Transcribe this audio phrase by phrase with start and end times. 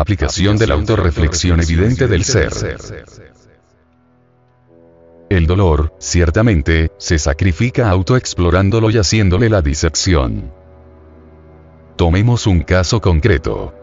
[0.00, 2.52] Aplicación de la autorreflexión evidente del ser.
[5.30, 10.52] El dolor, ciertamente, se sacrifica autoexplorándolo y haciéndole la disección.
[11.96, 13.74] Tomemos un caso concreto.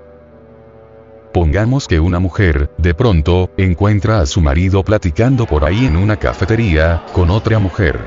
[1.33, 6.17] Pongamos que una mujer, de pronto, encuentra a su marido platicando por ahí en una
[6.17, 7.99] cafetería, con otra mujer.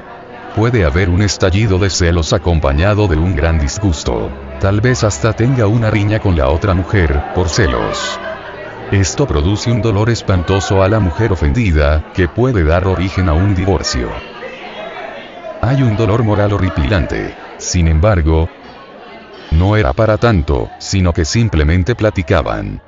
[0.54, 4.30] Puede haber un estallido de celos acompañado de un gran disgusto.
[4.66, 8.18] Tal vez hasta tenga una riña con la otra mujer, por celos.
[8.90, 13.54] Esto produce un dolor espantoso a la mujer ofendida, que puede dar origen a un
[13.54, 14.10] divorcio.
[15.60, 17.32] Hay un dolor moral horripilante.
[17.58, 18.48] Sin embargo,
[19.52, 22.82] no era para tanto, sino que simplemente platicaban.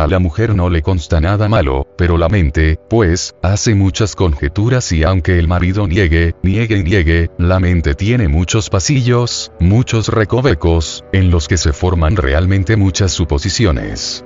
[0.00, 4.92] A la mujer no le consta nada malo, pero la mente, pues, hace muchas conjeturas
[4.92, 11.30] y aunque el marido niegue, niegue niegue, la mente tiene muchos pasillos, muchos recovecos, en
[11.30, 14.24] los que se forman realmente muchas suposiciones.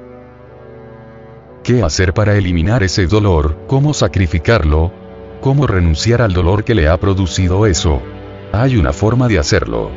[1.65, 3.67] ¿Qué hacer para eliminar ese dolor?
[3.67, 4.93] ¿Cómo sacrificarlo?
[5.41, 8.01] ¿Cómo renunciar al dolor que le ha producido eso?
[8.53, 9.91] Hay una forma de hacerlo.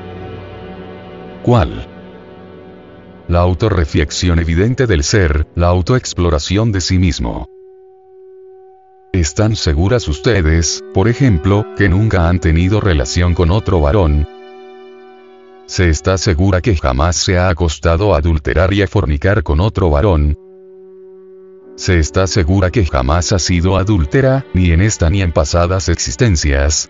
[1.44, 1.97] ¿Cuál?
[3.28, 7.50] La autorreflexión evidente del ser, la autoexploración de sí mismo.
[9.12, 14.28] ¿Están seguras ustedes, por ejemplo, que nunca han tenido relación con otro varón?
[15.66, 19.90] ¿Se está segura que jamás se ha acostado a adulterar y a fornicar con otro
[19.90, 20.38] varón?
[21.76, 26.90] ¿Se está segura que jamás ha sido adúltera, ni en esta ni en pasadas existencias?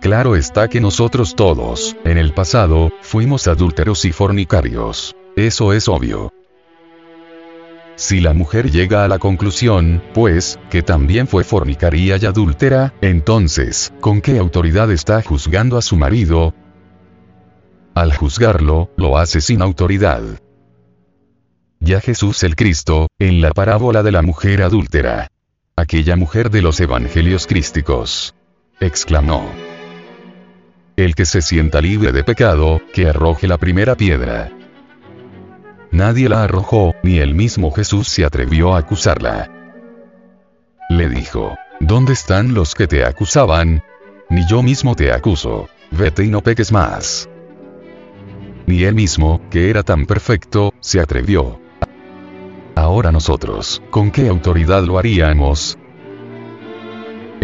[0.00, 5.16] Claro está que nosotros todos, en el pasado, fuimos adúlteros y fornicarios.
[5.36, 6.32] Eso es obvio.
[7.96, 13.92] Si la mujer llega a la conclusión, pues, que también fue fornicaria y adúltera, entonces,
[14.00, 16.54] ¿con qué autoridad está juzgando a su marido?
[17.94, 20.22] Al juzgarlo, lo hace sin autoridad.
[21.80, 25.28] Ya Jesús el Cristo, en la parábola de la mujer adúltera.
[25.74, 28.34] Aquella mujer de los evangelios crísticos.
[28.78, 29.65] Exclamó.
[30.96, 34.50] El que se sienta libre de pecado, que arroje la primera piedra.
[35.90, 39.50] Nadie la arrojó, ni el mismo Jesús se atrevió a acusarla.
[40.88, 43.82] Le dijo, ¿dónde están los que te acusaban?
[44.30, 45.68] Ni yo mismo te acuso.
[45.90, 47.28] Vete y no peques más.
[48.66, 51.60] Ni él mismo, que era tan perfecto, se atrevió.
[52.74, 55.78] Ahora nosotros, ¿con qué autoridad lo haríamos?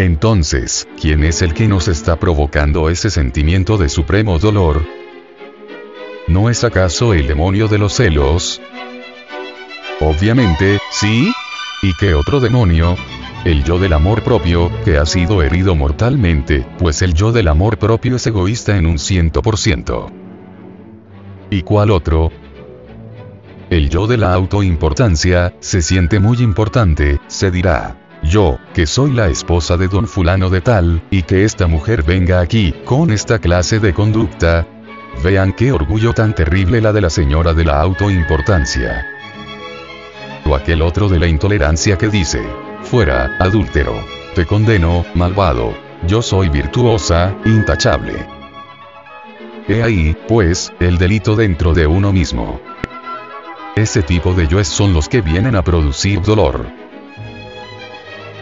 [0.03, 4.85] Entonces, ¿quién es el que nos está provocando ese sentimiento de supremo dolor?
[6.27, 8.61] ¿No es acaso el demonio de los celos?
[10.01, 11.33] Obviamente, sí.
[11.83, 12.97] ¿Y qué otro demonio?
[13.45, 17.79] El yo del amor propio, que ha sido herido mortalmente, pues el yo del amor
[17.79, 20.11] propio es egoísta en un ciento por ciento.
[21.49, 22.33] ¿Y cuál otro?
[23.71, 28.02] El yo de la autoimportancia, se siente muy importante, se dirá.
[28.23, 32.41] Yo, que soy la esposa de don fulano de tal, y que esta mujer venga
[32.41, 34.67] aquí, con esta clase de conducta.
[35.23, 39.07] Vean qué orgullo tan terrible la de la señora de la autoimportancia.
[40.47, 42.43] O aquel otro de la intolerancia que dice,
[42.83, 43.95] fuera, adúltero.
[44.35, 45.75] Te condeno, malvado.
[46.07, 48.27] Yo soy virtuosa, intachable.
[49.69, 52.61] He ahí, pues, el delito dentro de uno mismo.
[53.77, 56.82] Ese tipo de yoes son los que vienen a producir dolor.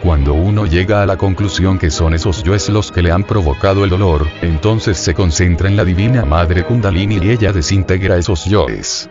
[0.01, 3.83] Cuando uno llega a la conclusión que son esos yoes los que le han provocado
[3.83, 9.07] el dolor, entonces se concentra en la divina madre Kundalini y ella desintegra esos yoes.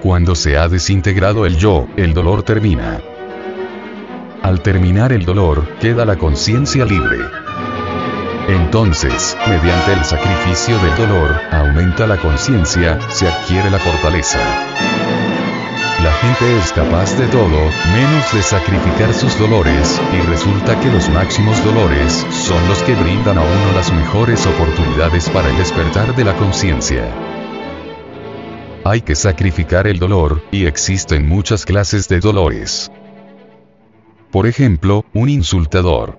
[0.00, 3.02] Cuando se ha desintegrado el yo, el dolor termina.
[4.42, 7.18] Al terminar el dolor, queda la conciencia libre.
[8.48, 14.38] Entonces, mediante el sacrificio del dolor, aumenta la conciencia, se adquiere la fortaleza.
[16.20, 17.58] Gente es capaz de todo,
[17.92, 23.36] menos de sacrificar sus dolores, y resulta que los máximos dolores son los que brindan
[23.36, 27.12] a uno las mejores oportunidades para el despertar de la conciencia.
[28.84, 32.90] Hay que sacrificar el dolor, y existen muchas clases de dolores.
[34.30, 36.18] Por ejemplo, un insultador.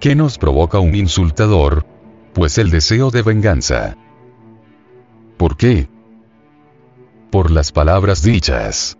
[0.00, 1.86] ¿Qué nos provoca un insultador?
[2.32, 3.96] Pues el deseo de venganza.
[5.36, 5.88] ¿Por qué?
[7.30, 8.98] Por las palabras dichas.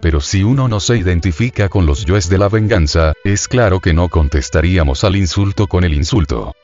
[0.00, 3.92] Pero si uno no se identifica con los yoes de la venganza, es claro que
[3.92, 6.54] no contestaríamos al insulto con el insulto.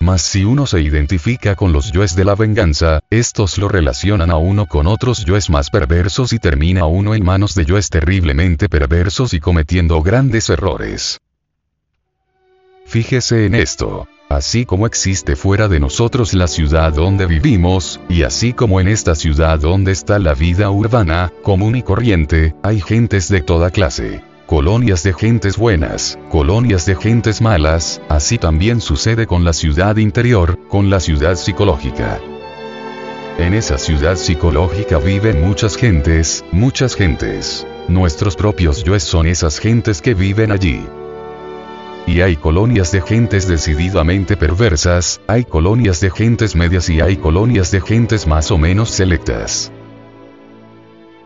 [0.00, 4.36] Mas si uno se identifica con los yoes de la venganza, estos lo relacionan a
[4.36, 9.34] uno con otros yoes más perversos y termina uno en manos de yoes terriblemente perversos
[9.34, 11.18] y cometiendo grandes errores.
[12.90, 14.08] Fíjese en esto.
[14.28, 19.14] Así como existe fuera de nosotros la ciudad donde vivimos, y así como en esta
[19.14, 24.22] ciudad donde está la vida urbana, común y corriente, hay gentes de toda clase.
[24.46, 30.58] Colonias de gentes buenas, colonias de gentes malas, así también sucede con la ciudad interior,
[30.68, 32.18] con la ciudad psicológica.
[33.38, 37.64] En esa ciudad psicológica viven muchas gentes, muchas gentes.
[37.86, 40.84] Nuestros propios yoes son esas gentes que viven allí.
[42.10, 47.70] Y hay colonias de gentes decididamente perversas, hay colonias de gentes medias y hay colonias
[47.70, 49.70] de gentes más o menos selectas.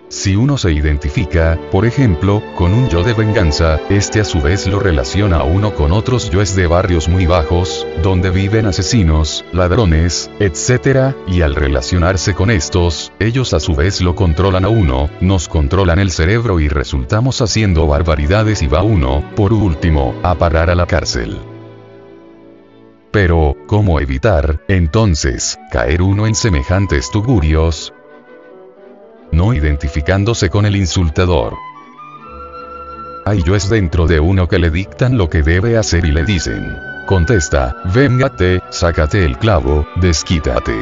[0.08, 4.66] Si uno se identifica, por ejemplo, con un yo de venganza, este a su vez
[4.66, 10.30] lo relaciona a uno con otros yoes de barrios muy bajos, donde viven asesinos, ladrones,
[10.38, 15.48] etc., y al relacionarse con estos, ellos a su vez lo controlan a uno, nos
[15.48, 20.74] controlan el cerebro y resultamos haciendo barbaridades y va uno, por último, a parar a
[20.74, 21.38] la cárcel.
[23.10, 27.94] Pero, ¿cómo evitar, entonces, caer uno en semejantes tugurios?
[29.34, 31.54] No identificándose con el insultador.
[33.26, 36.76] Hay yoes dentro de uno que le dictan lo que debe hacer y le dicen,
[37.06, 40.74] contesta, véngate, sácate el clavo, desquítate.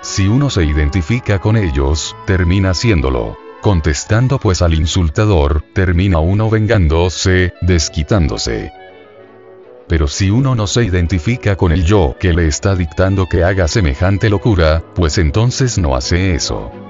[0.00, 3.36] Si uno se identifica con ellos, termina haciéndolo.
[3.60, 8.72] Contestando pues al insultador, termina uno vengándose, desquitándose.
[9.88, 13.68] Pero si uno no se identifica con el yo que le está dictando que haga
[13.68, 16.85] semejante locura, pues entonces no hace eso.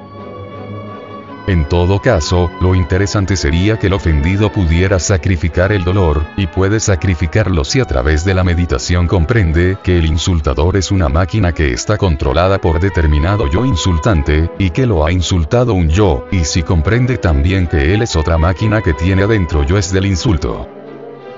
[1.49, 6.81] En todo caso, lo interesante sería que el ofendido pudiera sacrificar el dolor, y puede
[6.81, 11.73] sacrificarlo si a través de la meditación comprende que el insultador es una máquina que
[11.73, 16.65] está controlada por determinado yo insultante, y que lo ha insultado un yo, y si
[16.65, 20.69] comprende también que él es otra máquina que tiene adentro yo es del insulto.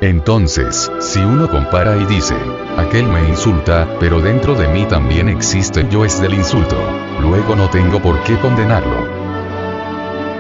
[0.01, 2.37] Entonces, si uno compara y dice,
[2.79, 6.79] aquel me insulta, pero dentro de mí también existe yo es del insulto,
[7.21, 9.18] luego no tengo por qué condenarlo.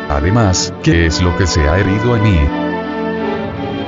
[0.08, 2.38] Además, ¿qué es lo que se ha herido en mí?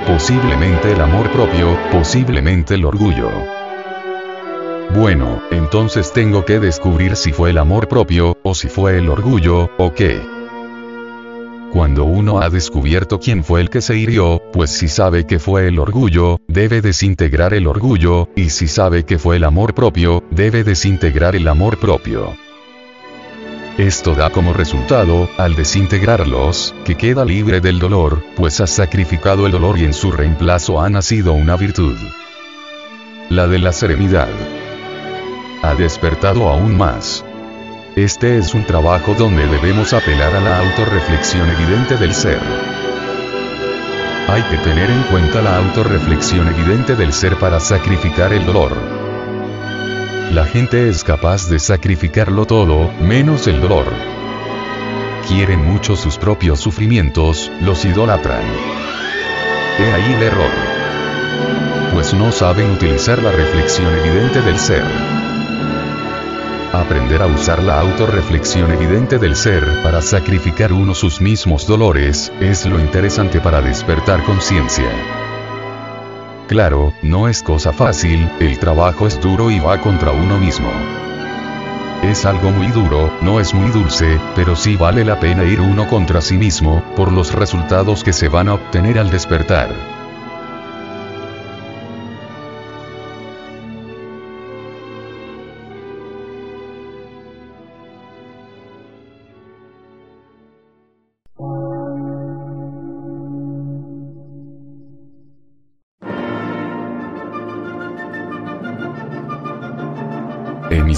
[0.07, 3.31] Posiblemente el amor propio, posiblemente el orgullo.
[4.95, 9.71] Bueno, entonces tengo que descubrir si fue el amor propio, o si fue el orgullo,
[9.79, 10.21] o qué.
[11.73, 15.69] Cuando uno ha descubierto quién fue el que se hirió, pues si sabe que fue
[15.69, 20.65] el orgullo, debe desintegrar el orgullo, y si sabe que fue el amor propio, debe
[20.65, 22.35] desintegrar el amor propio.
[23.81, 29.53] Esto da como resultado, al desintegrarlos, que queda libre del dolor, pues ha sacrificado el
[29.53, 31.97] dolor y en su reemplazo ha nacido una virtud.
[33.31, 34.29] La de la serenidad.
[35.63, 37.25] Ha despertado aún más.
[37.97, 42.41] Este es un trabajo donde debemos apelar a la autorreflexión evidente del ser.
[44.29, 49.00] Hay que tener en cuenta la autorreflexión evidente del ser para sacrificar el dolor.
[50.31, 53.87] La gente es capaz de sacrificarlo todo, menos el dolor.
[55.27, 58.45] Quieren mucho sus propios sufrimientos, los idolatran.
[59.81, 60.51] He ahí el error.
[61.93, 64.85] Pues no saben utilizar la reflexión evidente del ser.
[66.73, 72.67] Aprender a usar la autorreflexión evidente del ser para sacrificar uno sus mismos dolores, es
[72.67, 75.20] lo interesante para despertar conciencia.
[76.51, 80.69] Claro, no es cosa fácil, el trabajo es duro y va contra uno mismo.
[82.03, 85.87] Es algo muy duro, no es muy dulce, pero sí vale la pena ir uno
[85.87, 90.00] contra sí mismo, por los resultados que se van a obtener al despertar.